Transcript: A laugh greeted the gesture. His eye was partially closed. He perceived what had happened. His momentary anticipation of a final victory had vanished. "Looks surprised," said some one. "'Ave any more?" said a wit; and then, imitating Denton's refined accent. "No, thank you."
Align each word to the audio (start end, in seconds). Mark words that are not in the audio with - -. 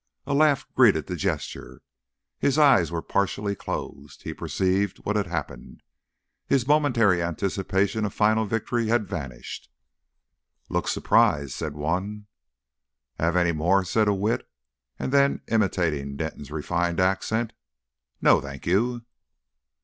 A 0.25 0.33
laugh 0.33 0.65
greeted 0.73 1.05
the 1.05 1.15
gesture. 1.15 1.83
His 2.39 2.57
eye 2.57 2.79
was 2.79 2.91
partially 3.07 3.53
closed. 3.53 4.23
He 4.23 4.33
perceived 4.33 4.97
what 5.05 5.15
had 5.15 5.27
happened. 5.27 5.83
His 6.47 6.65
momentary 6.67 7.21
anticipation 7.21 8.03
of 8.03 8.11
a 8.11 8.15
final 8.15 8.47
victory 8.47 8.87
had 8.87 9.07
vanished. 9.07 9.69
"Looks 10.69 10.91
surprised," 10.91 11.51
said 11.51 11.73
some 11.73 11.81
one. 11.81 12.25
"'Ave 13.19 13.39
any 13.39 13.51
more?" 13.51 13.85
said 13.85 14.07
a 14.07 14.13
wit; 14.15 14.49
and 14.97 15.11
then, 15.11 15.41
imitating 15.49 16.15
Denton's 16.15 16.49
refined 16.49 16.99
accent. 16.99 17.53
"No, 18.19 18.41
thank 18.41 18.65
you." 18.65 19.03